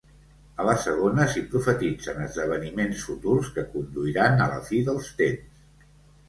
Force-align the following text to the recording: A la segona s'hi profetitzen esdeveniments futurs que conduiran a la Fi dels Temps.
A 0.61 0.63
la 0.67 0.73
segona 0.85 1.27
s'hi 1.33 1.43
profetitzen 1.51 2.23
esdeveniments 2.27 3.05
futurs 3.11 3.53
que 3.59 3.67
conduiran 3.75 4.43
a 4.47 4.49
la 4.55 4.59
Fi 4.71 4.81
dels 4.91 5.13
Temps. 5.23 5.93